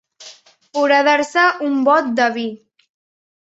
Foradar-se 0.77 1.45
un 1.69 1.77
bot 1.91 2.11
de 2.23 2.29
vi. 2.41 2.49